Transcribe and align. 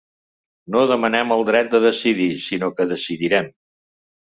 No 0.75 0.81
demanem 0.91 1.35
el 1.35 1.45
dret 1.51 1.69
de 1.75 1.83
decidir, 1.85 2.31
sinó 2.47 2.73
que 2.81 2.91
decidirem. 2.95 3.55